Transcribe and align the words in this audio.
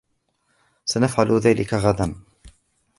سنفعل 0.85 1.31
ذلك 1.31 1.73
غداً. 1.73 2.15